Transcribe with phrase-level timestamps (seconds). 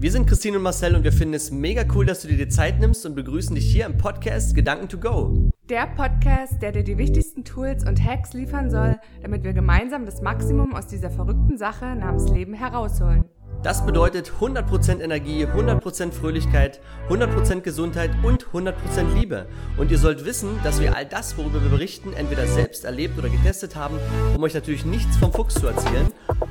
[0.00, 2.48] Wir sind Christine und Marcel und wir finden es mega cool, dass du dir die
[2.48, 5.50] Zeit nimmst und begrüßen dich hier im Podcast Gedanken to Go.
[5.68, 10.22] Der Podcast, der dir die wichtigsten Tools und Hacks liefern soll, damit wir gemeinsam das
[10.22, 13.24] Maximum aus dieser verrückten Sache namens Leben herausholen.
[13.64, 16.78] Das bedeutet 100% Energie, 100% Fröhlichkeit,
[17.08, 18.74] 100% Gesundheit und 100%
[19.16, 19.48] Liebe.
[19.78, 23.30] Und ihr sollt wissen, dass wir all das, worüber wir berichten, entweder selbst erlebt oder
[23.30, 23.98] getestet haben,
[24.36, 26.06] um euch natürlich nichts vom Fuchs zu erzählen.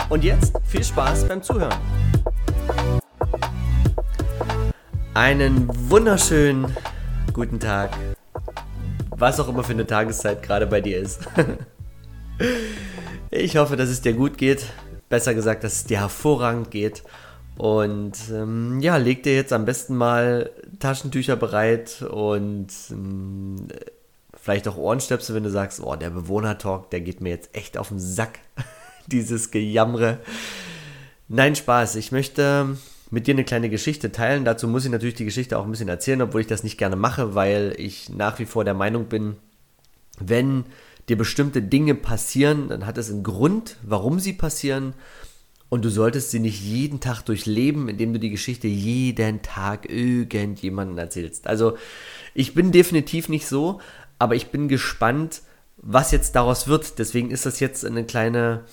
[0.09, 1.78] Und jetzt viel Spaß beim Zuhören.
[5.18, 6.78] Einen wunderschönen
[7.34, 7.98] guten Tag,
[9.10, 11.28] was auch immer für eine Tageszeit gerade bei dir ist.
[13.32, 14.68] Ich hoffe, dass es dir gut geht
[15.10, 17.04] besser gesagt, dass es dir hervorragend geht.
[17.58, 23.68] Und ähm, ja, leg dir jetzt am besten mal Taschentücher bereit und ähm,
[24.40, 27.90] vielleicht auch Ohrenstöpsel, wenn du sagst, oh, der Bewohner-Talk, der geht mir jetzt echt auf
[27.90, 28.40] den Sack.
[29.08, 30.20] Dieses Gejammre.
[31.28, 31.96] Nein, Spaß.
[31.96, 32.78] Ich möchte
[33.09, 34.45] mit dir eine kleine Geschichte teilen.
[34.45, 36.95] Dazu muss ich natürlich die Geschichte auch ein bisschen erzählen, obwohl ich das nicht gerne
[36.95, 39.38] mache, weil ich nach wie vor der Meinung bin,
[40.19, 40.66] wenn
[41.08, 44.94] dir bestimmte Dinge passieren, dann hat es einen Grund, warum sie passieren.
[45.69, 50.97] Und du solltest sie nicht jeden Tag durchleben, indem du die Geschichte jeden Tag irgendjemandem
[50.97, 51.47] erzählst.
[51.47, 51.78] Also
[52.33, 53.81] ich bin definitiv nicht so,
[54.17, 55.41] aber ich bin gespannt,
[55.78, 57.00] was jetzt daraus wird.
[57.00, 58.63] Deswegen ist das jetzt eine kleine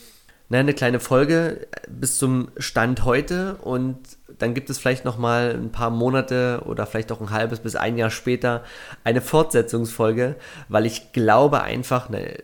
[0.54, 3.98] na, eine kleine Folge bis zum Stand heute und
[4.38, 7.74] dann gibt es vielleicht noch mal ein paar Monate oder vielleicht auch ein halbes bis
[7.74, 8.62] ein Jahr später
[9.02, 10.36] eine Fortsetzungsfolge,
[10.68, 12.38] weil ich glaube einfach, ne,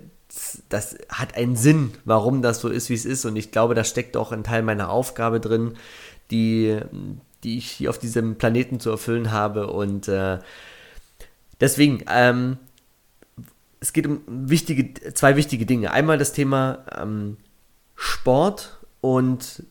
[0.69, 3.85] das hat einen Sinn, warum das so ist, wie es ist und ich glaube, da
[3.85, 5.77] steckt auch ein Teil meiner Aufgabe drin,
[6.33, 6.81] die,
[7.45, 10.41] die ich hier auf diesem Planeten zu erfüllen habe und äh,
[11.61, 12.59] deswegen, ähm,
[13.79, 15.93] es geht um wichtige, zwei wichtige Dinge.
[15.93, 17.37] Einmal das Thema ähm,
[18.03, 19.63] Sport und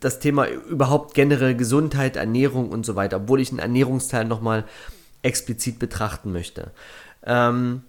[0.00, 4.64] das Thema überhaupt generell Gesundheit, Ernährung und so weiter, obwohl ich einen Ernährungsteil nochmal
[5.22, 6.72] explizit betrachten möchte.
[7.24, 7.82] Ähm,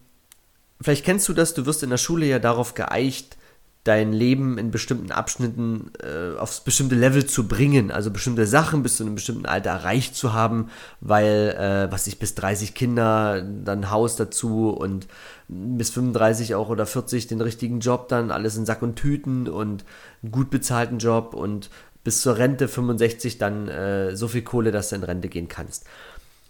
[0.79, 3.38] vielleicht kennst du das, du wirst in der Schule ja darauf geeicht,
[3.83, 8.97] dein Leben in bestimmten Abschnitten äh, aufs bestimmte Level zu bringen, also bestimmte Sachen bis
[8.97, 10.69] zu einem bestimmten Alter erreicht zu haben,
[10.99, 15.07] weil, äh, was ich, bis 30 Kinder, dann Haus dazu und
[15.47, 19.83] bis 35 auch oder 40 den richtigen Job dann, alles in Sack und Tüten und
[20.21, 21.71] einen gut bezahlten Job und
[22.03, 25.85] bis zur Rente 65 dann äh, so viel Kohle, dass du in Rente gehen kannst.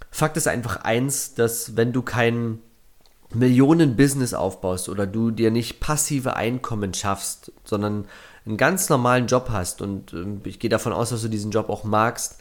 [0.10, 2.60] Fakt ist einfach eins, dass wenn du keinen
[3.34, 8.06] Millionen-Business aufbaust oder du dir nicht passive Einkommen schaffst, sondern
[8.46, 11.70] einen ganz normalen Job hast und äh, ich gehe davon aus, dass du diesen Job
[11.70, 12.40] auch magst,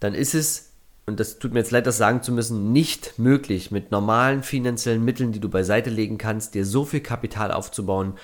[0.00, 0.70] dann ist es,
[1.06, 5.04] und das tut mir jetzt leid, das sagen zu müssen, nicht möglich, mit normalen finanziellen
[5.04, 8.14] Mitteln, die du beiseite legen kannst, dir so viel Kapital aufzubauen,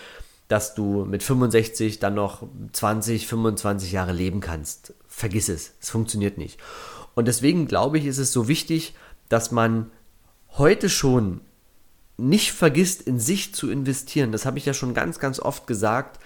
[0.49, 4.93] dass du mit 65 dann noch 20, 25 Jahre leben kannst.
[5.09, 6.61] Vergiss es, es funktioniert nicht.
[7.15, 8.95] Und deswegen glaube ich, ist es so wichtig,
[9.29, 9.91] dass man
[10.51, 11.41] heute schon
[12.17, 14.33] nicht vergisst, in sich zu investieren.
[14.33, 16.21] Das habe ich ja schon ganz, ganz oft gesagt,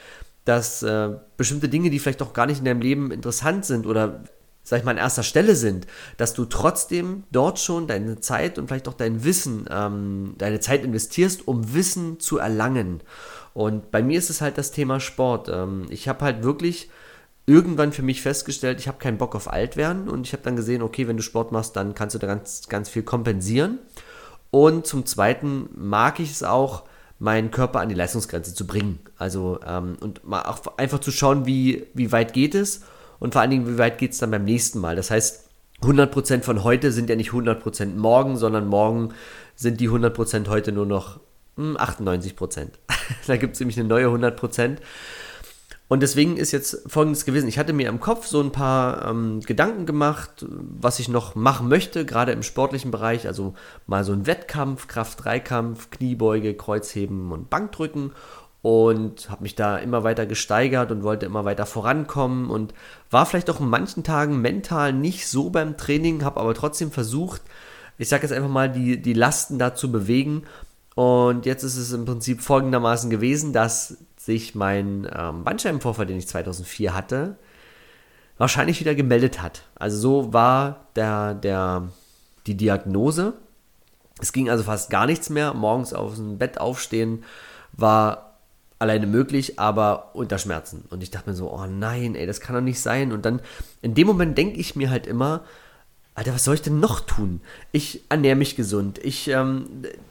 [0.45, 4.25] dass äh, bestimmte Dinge, die vielleicht auch gar nicht in deinem Leben interessant sind oder
[4.69, 5.87] sag ich mal, an erster Stelle sind,
[6.19, 10.85] dass du trotzdem dort schon deine Zeit und vielleicht auch dein Wissen, ähm, deine Zeit
[10.85, 13.01] investierst, um Wissen zu erlangen.
[13.55, 15.49] Und bei mir ist es halt das Thema Sport.
[15.49, 16.91] Ähm, ich habe halt wirklich
[17.47, 20.55] irgendwann für mich festgestellt, ich habe keinen Bock auf alt werden und ich habe dann
[20.55, 23.79] gesehen, okay, wenn du Sport machst, dann kannst du da ganz, ganz viel kompensieren.
[24.51, 26.85] Und zum Zweiten mag ich es auch,
[27.19, 29.01] meinen Körper an die Leistungsgrenze zu bringen.
[29.17, 32.83] Also ähm, und mal auch einfach zu schauen, wie, wie weit geht es
[33.19, 34.97] und vor allen Dingen, wie weit geht es dann beim nächsten Mal.
[34.97, 35.49] Das heißt,
[35.83, 39.15] 100% von heute sind ja nicht 100% morgen, sondern morgen
[39.55, 41.21] sind die 100% heute nur noch
[41.57, 42.69] hm, 98%.
[43.27, 44.77] da gibt es nämlich eine neue 100%.
[45.89, 47.49] Und deswegen ist jetzt folgendes gewesen.
[47.49, 51.69] Ich hatte mir im Kopf so ein paar ähm, Gedanken gemacht, was ich noch machen
[51.69, 53.27] möchte, gerade im sportlichen Bereich.
[53.27, 53.55] Also
[53.87, 58.13] mal so ein Wettkampf, Kraft-Dreikampf, Kniebeuge, Kreuzheben und Bankdrücken.
[58.61, 62.75] Und habe mich da immer weiter gesteigert und wollte immer weiter vorankommen und
[63.11, 67.41] war vielleicht auch in manchen Tagen mental nicht so beim Training, habe aber trotzdem versucht,
[67.99, 70.43] ich sage jetzt einfach mal, die, die Lasten da zu bewegen.
[70.97, 73.97] Und jetzt ist es im Prinzip folgendermaßen gewesen, dass
[74.29, 77.39] sich mein ähm, Bandscheibenvorfall, den ich 2004 hatte,
[78.37, 79.63] wahrscheinlich wieder gemeldet hat.
[79.75, 81.89] Also so war der, der,
[82.47, 83.33] die Diagnose.
[84.21, 85.55] Es ging also fast gar nichts mehr.
[85.55, 87.25] Morgens aus dem Bett aufstehen
[87.73, 88.37] war
[88.79, 90.85] alleine möglich, aber unter Schmerzen.
[90.91, 93.13] Und ich dachte mir so, oh nein, ey, das kann doch nicht sein.
[93.13, 93.41] Und dann
[93.81, 95.41] in dem Moment denke ich mir halt immer,
[96.19, 97.41] Alter, was soll ich denn noch tun?
[97.71, 99.67] Ich ernähre mich gesund, ich ähm,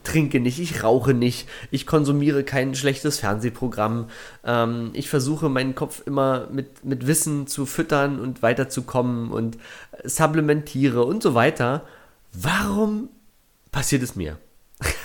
[0.05, 4.09] trinke nicht, ich rauche nicht, ich konsumiere kein schlechtes Fernsehprogramm,
[4.45, 9.57] ähm, ich versuche meinen Kopf immer mit, mit Wissen zu füttern und weiterzukommen und
[10.05, 11.83] supplementiere und so weiter.
[12.31, 13.09] Warum
[13.73, 14.37] passiert es mir?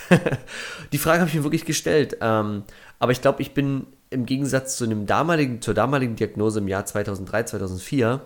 [0.93, 2.19] Die Frage habe ich mir wirklich gestellt.
[2.21, 2.63] Ähm,
[3.01, 6.87] aber ich glaube, ich bin im Gegensatz zu dem damaligen, zur damaligen Diagnose im Jahr
[6.87, 8.21] 2003, 2004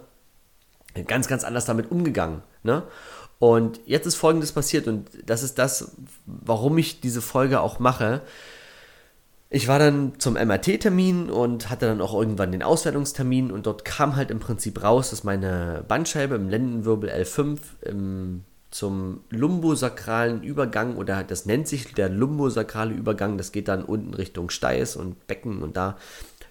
[1.05, 2.43] ganz, ganz anders damit umgegangen.
[2.67, 2.83] Ne?
[3.39, 8.23] Und jetzt ist Folgendes passiert und das ist das, warum ich diese Folge auch mache.
[9.49, 14.17] Ich war dann zum MRT-Termin und hatte dann auch irgendwann den Auswertungstermin und dort kam
[14.17, 21.23] halt im Prinzip raus, dass meine Bandscheibe im Lendenwirbel L5 im, zum lumbosakralen Übergang oder
[21.23, 25.77] das nennt sich der lumbosakrale Übergang, das geht dann unten Richtung Steiß und Becken und
[25.77, 25.97] da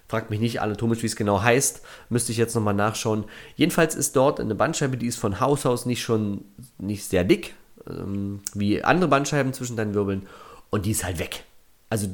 [0.08, 1.82] Fragt mich nicht anatomisch, wie es genau heißt.
[2.10, 3.24] Müsste ich jetzt nochmal nachschauen.
[3.56, 6.44] Jedenfalls ist dort eine Bandscheibe, die ist von Haus aus nicht schon
[6.78, 7.54] nicht sehr dick,
[7.88, 10.26] ähm, wie andere Bandscheiben zwischen deinen Wirbeln.
[10.70, 11.44] Und die ist halt weg.
[11.90, 12.08] Also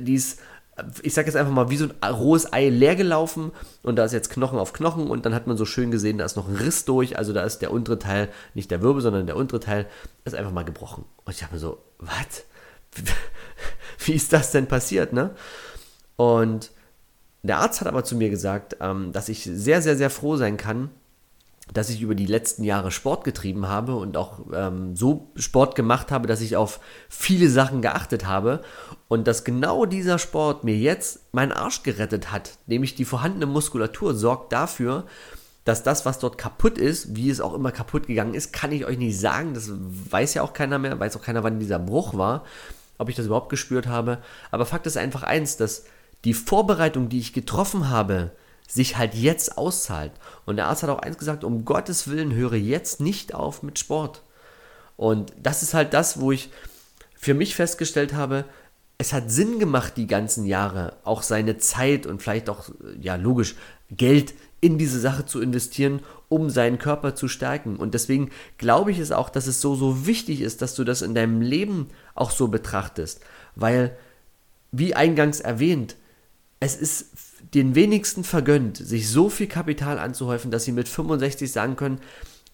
[0.00, 0.40] die ist,
[1.02, 3.52] ich sag jetzt einfach mal, wie so ein rohes Ei leer gelaufen.
[3.84, 5.08] Und da ist jetzt Knochen auf Knochen.
[5.08, 7.16] Und dann hat man so schön gesehen, da ist noch ein Riss durch.
[7.16, 9.86] Also da ist der untere Teil, nicht der Wirbel, sondern der untere Teil,
[10.24, 11.04] ist einfach mal gebrochen.
[11.24, 12.44] Und ich habe mir so, was?
[14.04, 15.30] Wie ist das denn passiert, ne?
[16.16, 16.70] Und
[17.46, 20.56] der Arzt hat aber zu mir gesagt, ähm, dass ich sehr, sehr, sehr froh sein
[20.56, 20.90] kann,
[21.72, 26.12] dass ich über die letzten Jahre Sport getrieben habe und auch ähm, so Sport gemacht
[26.12, 28.62] habe, dass ich auf viele Sachen geachtet habe
[29.08, 34.14] und dass genau dieser Sport mir jetzt meinen Arsch gerettet hat, nämlich die vorhandene Muskulatur
[34.14, 35.06] sorgt dafür,
[35.64, 38.86] dass das, was dort kaputt ist, wie es auch immer kaputt gegangen ist, kann ich
[38.86, 39.52] euch nicht sagen.
[39.52, 42.44] Das weiß ja auch keiner mehr, weiß auch keiner, wann dieser Bruch war,
[42.98, 44.18] ob ich das überhaupt gespürt habe.
[44.52, 45.84] Aber Fakt ist einfach eins, dass
[46.26, 48.32] die Vorbereitung, die ich getroffen habe,
[48.66, 50.10] sich halt jetzt auszahlt.
[50.44, 53.78] Und der Arzt hat auch eins gesagt, um Gottes Willen höre jetzt nicht auf mit
[53.78, 54.22] Sport.
[54.96, 56.50] Und das ist halt das, wo ich
[57.14, 58.44] für mich festgestellt habe,
[58.98, 62.70] es hat Sinn gemacht, die ganzen Jahre auch seine Zeit und vielleicht auch,
[63.00, 63.54] ja, logisch,
[63.90, 67.76] Geld in diese Sache zu investieren, um seinen Körper zu stärken.
[67.76, 71.02] Und deswegen glaube ich es auch, dass es so, so wichtig ist, dass du das
[71.02, 71.86] in deinem Leben
[72.16, 73.20] auch so betrachtest.
[73.54, 73.96] Weil,
[74.72, 75.94] wie eingangs erwähnt,
[76.60, 77.06] es ist
[77.54, 82.00] den wenigsten vergönnt, sich so viel Kapital anzuhäufen, dass sie mit 65 sagen können,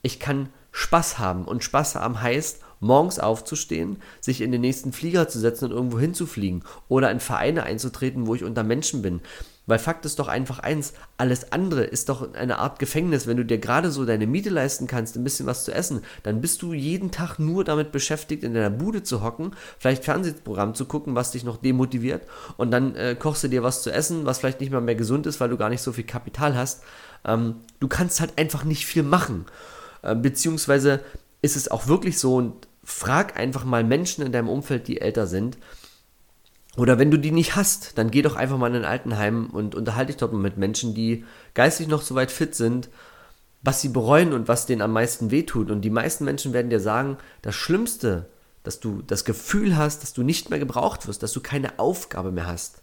[0.03, 1.45] ich kann Spaß haben.
[1.45, 5.99] Und Spaß haben heißt, morgens aufzustehen, sich in den nächsten Flieger zu setzen und irgendwo
[6.01, 9.21] hinzufliegen oder in Vereine einzutreten, wo ich unter Menschen bin.
[9.67, 13.27] Weil Fakt ist doch einfach eins, alles andere ist doch eine Art Gefängnis.
[13.29, 16.41] Wenn du dir gerade so deine Miete leisten kannst, ein bisschen was zu essen, dann
[16.41, 20.87] bist du jeden Tag nur damit beschäftigt, in deiner Bude zu hocken, vielleicht Fernsehprogramm zu
[20.87, 22.27] gucken, was dich noch demotiviert
[22.57, 25.27] und dann äh, kochst du dir was zu essen, was vielleicht nicht mal mehr gesund
[25.27, 26.83] ist, weil du gar nicht so viel Kapital hast.
[27.25, 29.47] Ähm, du kannst halt einfach nicht viel machen.
[30.03, 31.01] Äh, beziehungsweise
[31.41, 35.27] ist es auch wirklich so und frag einfach mal Menschen in deinem Umfeld, die älter
[35.27, 35.57] sind,
[36.77, 39.75] oder wenn du die nicht hast, dann geh doch einfach mal in ein Altenheim und
[39.75, 41.25] unterhalte dich dort mit Menschen, die
[41.55, 42.89] geistig noch so weit fit sind,
[43.61, 45.71] was sie bereuen und was denen am meisten wehtut.
[45.71, 48.27] Und die meisten Menschen werden dir sagen, das Schlimmste,
[48.63, 52.33] dass du das Gefühl hast, dass du nicht mehr gebraucht wirst, dass du keine Aufgabe
[52.33, 52.83] mehr hast.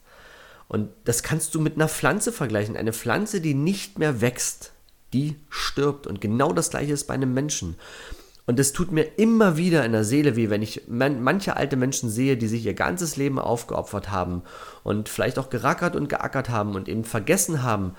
[0.68, 2.77] Und das kannst du mit einer Pflanze vergleichen.
[2.77, 4.71] Eine Pflanze, die nicht mehr wächst,
[5.13, 6.06] die stirbt.
[6.06, 7.75] Und genau das gleiche ist bei einem Menschen.
[8.50, 11.75] Und es tut mir immer wieder in der Seele weh, wenn ich man, manche alte
[11.75, 14.42] Menschen sehe, die sich ihr ganzes Leben aufgeopfert haben
[14.84, 17.94] und vielleicht auch gerackert und geackert haben und eben vergessen haben,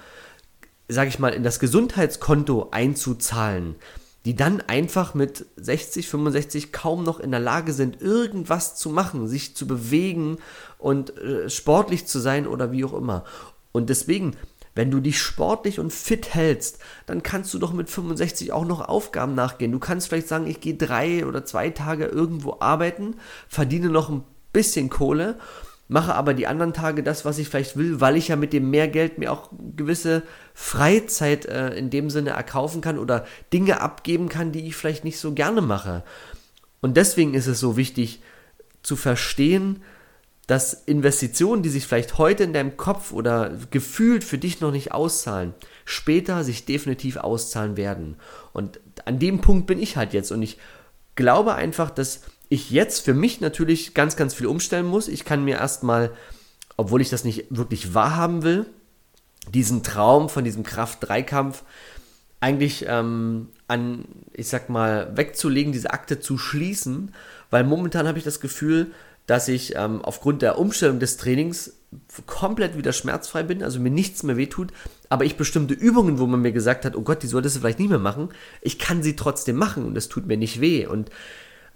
[0.89, 3.77] sage ich mal, in das Gesundheitskonto einzuzahlen,
[4.25, 9.29] die dann einfach mit 60, 65 kaum noch in der Lage sind, irgendwas zu machen,
[9.29, 10.39] sich zu bewegen
[10.79, 13.23] und äh, sportlich zu sein oder wie auch immer.
[13.71, 14.37] Und deswegen
[14.75, 18.81] wenn du dich sportlich und fit hältst, dann kannst du doch mit 65 auch noch
[18.81, 19.73] Aufgaben nachgehen.
[19.73, 23.17] Du kannst vielleicht sagen, ich gehe drei oder zwei Tage irgendwo arbeiten,
[23.49, 24.23] verdiene noch ein
[24.53, 25.39] bisschen Kohle,
[25.89, 28.71] mache aber die anderen Tage das, was ich vielleicht will, weil ich ja mit dem
[28.71, 30.23] mehr Geld mir auch gewisse
[30.55, 35.19] Freizeit äh, in dem Sinne erkaufen kann oder Dinge abgeben kann, die ich vielleicht nicht
[35.19, 36.05] so gerne mache.
[36.81, 38.23] Und deswegen ist es so wichtig
[38.83, 39.83] zu verstehen,
[40.51, 44.91] dass Investitionen, die sich vielleicht heute in deinem Kopf oder gefühlt für dich noch nicht
[44.91, 45.55] auszahlen,
[45.85, 48.17] später sich definitiv auszahlen werden.
[48.53, 50.59] Und an dem Punkt bin ich halt jetzt und ich
[51.15, 55.07] glaube einfach, dass ich jetzt für mich natürlich ganz, ganz viel umstellen muss.
[55.07, 56.11] Ich kann mir erstmal,
[56.77, 58.67] obwohl ich das nicht wirklich wahrhaben will,
[59.55, 61.63] diesen Traum von diesem Kraft-3-Kampf
[62.41, 67.15] eigentlich ähm, an, ich sag mal, wegzulegen, diese Akte zu schließen,
[67.51, 68.91] weil momentan habe ich das Gefühl,
[69.31, 71.75] dass ich ähm, aufgrund der Umstellung des Trainings
[72.27, 74.73] komplett wieder schmerzfrei bin, also mir nichts mehr wehtut,
[75.09, 77.79] aber ich bestimmte Übungen, wo man mir gesagt hat, oh Gott, die solltest du vielleicht
[77.79, 81.11] nicht mehr machen, ich kann sie trotzdem machen und es tut mir nicht weh und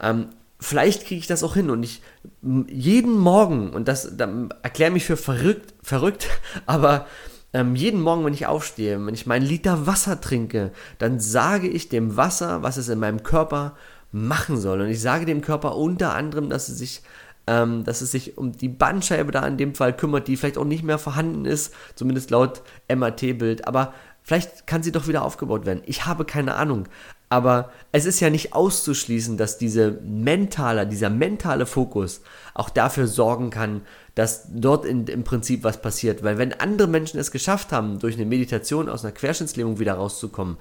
[0.01, 2.03] ähm, vielleicht kriege ich das auch hin und ich
[2.43, 4.29] jeden Morgen, und das da
[4.65, 6.27] erkläre mich für verrückt, verrückt,
[6.67, 7.07] aber
[7.53, 11.89] ähm, jeden Morgen, wenn ich aufstehe, wenn ich meinen Liter Wasser trinke, dann sage ich
[11.89, 13.77] dem Wasser, was es in meinem Körper
[14.11, 14.81] machen soll.
[14.81, 17.03] Und ich sage dem Körper unter anderem, dass es sich
[17.47, 20.65] ähm, dass es sich um die Bandscheibe da in dem Fall kümmert, die vielleicht auch
[20.65, 23.67] nicht mehr vorhanden ist, zumindest laut MRT-Bild.
[23.67, 25.83] Aber vielleicht kann sie doch wieder aufgebaut werden.
[25.87, 26.89] Ich habe keine Ahnung.
[27.29, 32.21] Aber es ist ja nicht auszuschließen, dass diese mentale, dieser mentale Fokus
[32.55, 33.83] auch dafür sorgen kann,
[34.15, 36.23] dass dort in, im Prinzip was passiert.
[36.23, 40.59] Weil wenn andere Menschen es geschafft haben, durch eine Meditation aus einer Querschnittslähmung wieder rauszukommen,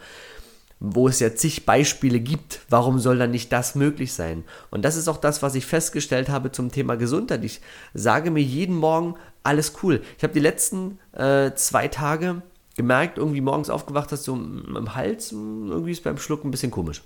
[0.86, 4.44] wo es ja zig Beispiele gibt, warum soll dann nicht das möglich sein?
[4.70, 7.46] Und das ist auch das, was ich festgestellt habe zum Thema Gesundheit.
[7.46, 7.62] Ich
[7.94, 10.02] sage mir jeden Morgen, alles cool.
[10.18, 12.42] Ich habe die letzten äh, zwei Tage
[12.76, 17.02] gemerkt, irgendwie morgens aufgewacht, dass so im Hals, irgendwie ist beim Schlucken ein bisschen komisch.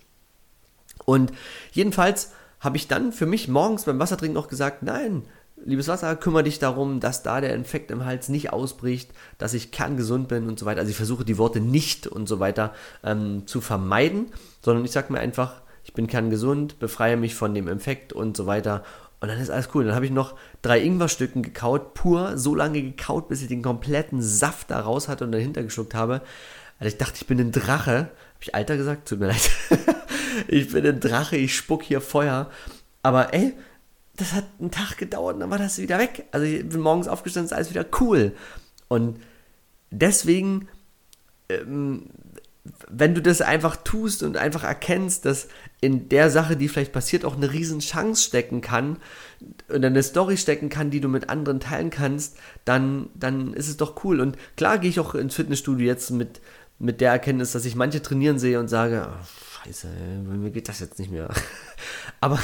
[1.05, 1.31] Und
[1.71, 5.21] jedenfalls habe ich dann für mich morgens beim Wassertrinken noch gesagt, nein,
[5.63, 9.71] liebes Wasser, kümmere dich darum, dass da der Infekt im Hals nicht ausbricht, dass ich
[9.71, 10.79] kerngesund bin und so weiter.
[10.79, 12.73] Also ich versuche die Worte nicht und so weiter
[13.03, 14.27] ähm, zu vermeiden,
[14.61, 18.45] sondern ich sage mir einfach, ich bin kerngesund, befreie mich von dem Infekt und so
[18.45, 18.83] weiter.
[19.19, 19.85] Und dann ist alles cool.
[19.85, 24.21] Dann habe ich noch drei Ingwerstücken gekaut, pur, so lange gekaut, bis ich den kompletten
[24.21, 26.21] Saft da raus hatte und dahinter geschluckt habe.
[26.79, 27.91] Also ich dachte, ich bin ein Drache.
[27.91, 29.07] Habe ich Alter gesagt?
[29.07, 29.49] Tut mir leid.
[30.47, 32.51] ich bin ein Drache, ich spuck hier Feuer.
[33.01, 33.53] Aber ey,
[34.17, 36.25] das hat einen Tag gedauert und dann war das wieder weg.
[36.31, 38.33] Also ich bin morgens aufgestanden, ist alles wieder cool.
[38.87, 39.19] Und
[39.91, 40.67] deswegen,
[41.49, 42.07] ähm,
[42.89, 45.47] wenn du das einfach tust und einfach erkennst, dass
[45.81, 48.97] in der Sache, die vielleicht passiert, auch eine riesen Chance stecken kann
[49.69, 53.77] und eine Story stecken kann, die du mit anderen teilen kannst, dann, dann ist es
[53.77, 54.19] doch cool.
[54.19, 56.41] Und klar gehe ich auch ins Fitnessstudio jetzt mit,
[56.79, 59.87] mit der Erkenntnis, dass ich manche trainieren sehe und sage, oh, scheiße,
[60.25, 61.29] mir geht das jetzt nicht mehr.
[62.19, 62.39] Aber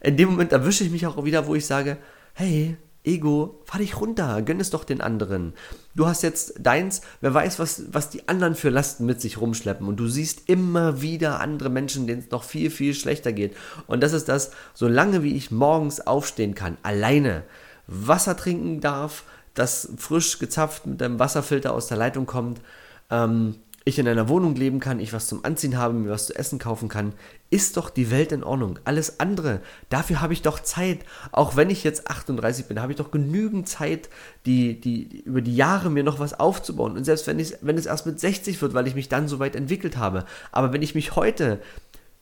[0.00, 1.98] in dem Moment erwische ich mich auch wieder, wo ich sage,
[2.34, 5.52] hey, Ego, fahr dich runter, gönn es doch den anderen.
[5.94, 9.86] Du hast jetzt deins, wer weiß, was, was die anderen für Lasten mit sich rumschleppen.
[9.86, 13.54] Und du siehst immer wieder andere Menschen, denen es noch viel, viel schlechter geht.
[13.86, 17.44] Und das ist das, solange wie ich morgens aufstehen kann, alleine
[17.86, 22.62] Wasser trinken darf, das frisch gezapft mit einem Wasserfilter aus der Leitung kommt,
[23.10, 23.56] ähm,
[23.86, 26.58] ich in einer Wohnung leben kann, ich was zum Anziehen habe, mir was zu essen
[26.58, 27.12] kaufen kann,
[27.50, 28.78] ist doch die Welt in Ordnung.
[28.84, 29.60] Alles andere,
[29.90, 31.00] dafür habe ich doch Zeit.
[31.32, 34.08] Auch wenn ich jetzt 38 bin, habe ich doch genügend Zeit,
[34.46, 36.96] die, die, über die Jahre mir noch was aufzubauen.
[36.96, 39.38] Und selbst wenn, ich, wenn es erst mit 60 wird, weil ich mich dann so
[39.38, 40.24] weit entwickelt habe.
[40.50, 41.60] Aber wenn ich mich heute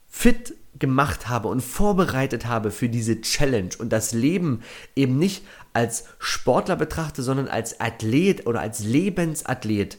[0.09, 4.63] fit gemacht habe und vorbereitet habe für diese Challenge und das Leben
[4.97, 9.99] eben nicht als Sportler betrachte, sondern als Athlet oder als Lebensathlet,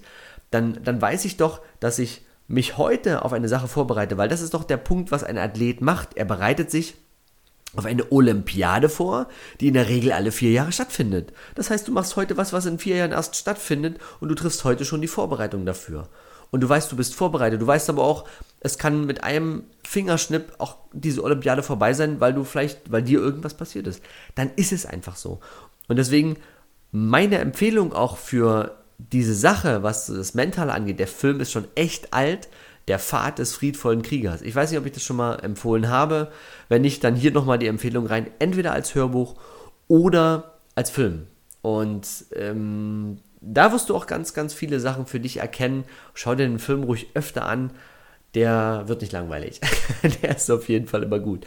[0.53, 4.41] dann, dann weiß ich doch, dass ich mich heute auf eine Sache vorbereite, weil das
[4.41, 6.15] ist doch der Punkt, was ein Athlet macht.
[6.15, 6.95] Er bereitet sich
[7.75, 9.27] auf eine Olympiade vor,
[9.59, 11.33] die in der Regel alle vier Jahre stattfindet.
[11.55, 14.63] Das heißt, du machst heute was, was in vier Jahren erst stattfindet und du triffst
[14.63, 16.09] heute schon die Vorbereitung dafür.
[16.51, 17.59] Und du weißt, du bist vorbereitet.
[17.59, 18.25] Du weißt aber auch,
[18.59, 23.19] es kann mit einem Fingerschnipp auch diese Olympiade vorbei sein, weil du vielleicht, weil dir
[23.19, 24.03] irgendwas passiert ist.
[24.35, 25.39] Dann ist es einfach so.
[25.87, 26.37] Und deswegen
[26.91, 32.13] meine Empfehlung auch für diese Sache, was das Mentale angeht, der Film ist schon echt
[32.13, 32.49] alt.
[32.89, 34.41] Der Pfad des friedvollen Kriegers.
[34.41, 36.33] Ich weiß nicht, ob ich das schon mal empfohlen habe.
[36.67, 38.27] Wenn nicht, dann hier nochmal die Empfehlung rein.
[38.39, 39.35] Entweder als Hörbuch
[39.87, 41.27] oder als Film.
[41.61, 45.85] Und ähm, da wirst du auch ganz, ganz viele Sachen für dich erkennen.
[46.13, 47.71] Schau dir den Film ruhig öfter an.
[48.35, 49.61] Der wird nicht langweilig.
[50.21, 51.45] der ist auf jeden Fall immer gut.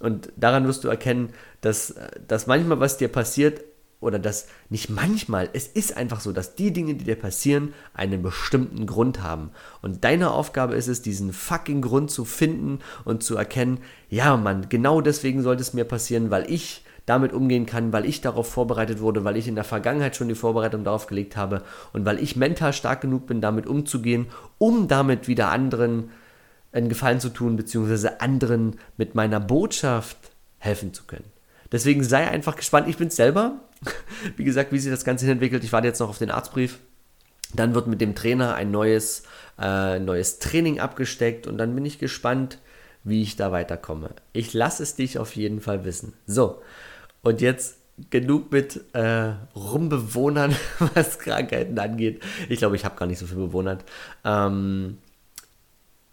[0.00, 1.32] Und daran wirst du erkennen,
[1.62, 1.94] dass,
[2.26, 3.62] dass manchmal was dir passiert,
[4.04, 8.22] oder dass nicht manchmal, es ist einfach so, dass die Dinge, die dir passieren, einen
[8.22, 9.50] bestimmten Grund haben.
[9.82, 14.68] Und deine Aufgabe ist es, diesen fucking Grund zu finden und zu erkennen, ja Mann,
[14.68, 19.00] genau deswegen sollte es mir passieren, weil ich damit umgehen kann, weil ich darauf vorbereitet
[19.00, 22.36] wurde, weil ich in der Vergangenheit schon die Vorbereitung darauf gelegt habe und weil ich
[22.36, 24.26] mental stark genug bin, damit umzugehen,
[24.58, 26.10] um damit wieder anderen
[26.72, 30.16] einen Gefallen zu tun, beziehungsweise anderen mit meiner Botschaft
[30.58, 31.33] helfen zu können.
[31.74, 32.86] Deswegen sei einfach gespannt.
[32.88, 33.56] Ich bin es selber.
[34.36, 35.64] Wie gesagt, wie sich das Ganze entwickelt.
[35.64, 36.78] Ich warte jetzt noch auf den Arztbrief.
[37.52, 39.24] Dann wird mit dem Trainer ein neues,
[39.60, 42.58] äh, neues Training abgesteckt und dann bin ich gespannt,
[43.02, 44.10] wie ich da weiterkomme.
[44.32, 46.12] Ich lasse es dich auf jeden Fall wissen.
[46.28, 46.62] So,
[47.22, 47.78] und jetzt
[48.10, 50.54] genug mit äh, Rumbewohnern,
[50.94, 52.22] was Krankheiten angeht.
[52.48, 53.84] Ich glaube, ich habe gar nicht so viel bewohnert.
[54.24, 54.98] Ähm,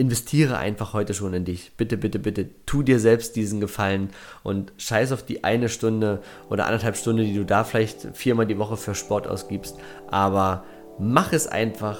[0.01, 1.71] investiere einfach heute schon in dich.
[1.77, 4.09] Bitte, bitte, bitte, tu dir selbst diesen Gefallen
[4.43, 8.57] und scheiß auf die eine Stunde oder anderthalb Stunden, die du da vielleicht viermal die
[8.57, 9.77] Woche für Sport ausgibst.
[10.07, 10.65] Aber
[10.99, 11.99] mach es einfach.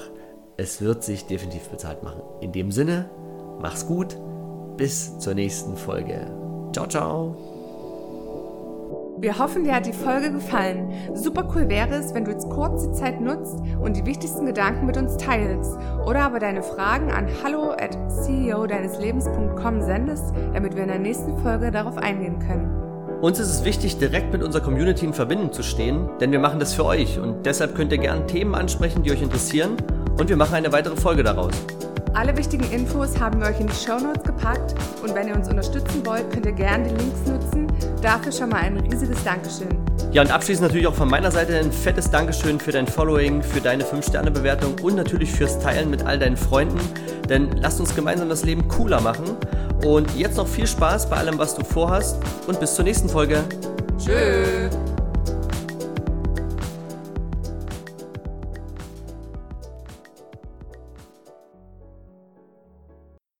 [0.56, 2.20] Es wird sich definitiv bezahlt machen.
[2.40, 3.08] In dem Sinne,
[3.60, 4.16] mach's gut.
[4.76, 6.26] Bis zur nächsten Folge.
[6.72, 7.61] Ciao, ciao.
[9.22, 10.92] Wir hoffen, dir hat die Folge gefallen.
[11.14, 14.84] Super cool wäre es, wenn du jetzt kurz die Zeit nutzt und die wichtigsten Gedanken
[14.84, 20.82] mit uns teilst oder aber deine Fragen an hallo at ceo deineslebens.com sendest, damit wir
[20.82, 22.68] in der nächsten Folge darauf eingehen können.
[23.20, 26.58] Uns ist es wichtig, direkt mit unserer Community in Verbindung zu stehen, denn wir machen
[26.58, 29.76] das für euch und deshalb könnt ihr gerne Themen ansprechen, die euch interessieren
[30.18, 31.52] und wir machen eine weitere Folge daraus.
[32.14, 35.48] Alle wichtigen Infos haben wir euch in die Show Notes gepackt und wenn ihr uns
[35.48, 37.66] unterstützen wollt, könnt ihr gerne die Links nutzen.
[38.02, 39.68] Dafür schon mal ein riesiges Dankeschön.
[40.12, 43.62] Ja, und abschließend natürlich auch von meiner Seite ein fettes Dankeschön für dein Following, für
[43.62, 46.80] deine 5-Sterne-Bewertung und natürlich fürs Teilen mit all deinen Freunden.
[47.30, 49.36] Denn lasst uns gemeinsam das Leben cooler machen.
[49.82, 53.42] Und jetzt noch viel Spaß bei allem, was du vorhast und bis zur nächsten Folge.
[53.98, 54.91] Tschüss.